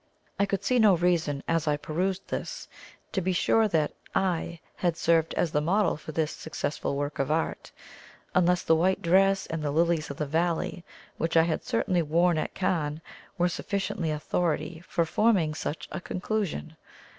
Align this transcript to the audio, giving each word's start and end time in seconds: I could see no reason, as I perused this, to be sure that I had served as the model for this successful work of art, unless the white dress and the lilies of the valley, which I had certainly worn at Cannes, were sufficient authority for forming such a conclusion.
I 0.39 0.47
could 0.47 0.63
see 0.63 0.79
no 0.79 0.97
reason, 0.97 1.43
as 1.47 1.67
I 1.67 1.77
perused 1.77 2.27
this, 2.27 2.67
to 3.11 3.21
be 3.21 3.33
sure 3.33 3.67
that 3.67 3.93
I 4.15 4.59
had 4.77 4.97
served 4.97 5.35
as 5.35 5.51
the 5.51 5.61
model 5.61 5.95
for 5.95 6.11
this 6.11 6.31
successful 6.31 6.95
work 6.95 7.19
of 7.19 7.29
art, 7.29 7.71
unless 8.33 8.63
the 8.63 8.75
white 8.75 9.03
dress 9.03 9.45
and 9.45 9.61
the 9.61 9.69
lilies 9.69 10.09
of 10.09 10.17
the 10.17 10.25
valley, 10.25 10.83
which 11.17 11.37
I 11.37 11.43
had 11.43 11.63
certainly 11.63 12.01
worn 12.01 12.39
at 12.39 12.55
Cannes, 12.55 13.01
were 13.37 13.47
sufficient 13.47 14.03
authority 14.03 14.81
for 14.87 15.05
forming 15.05 15.53
such 15.53 15.87
a 15.91 16.01
conclusion. 16.01 16.77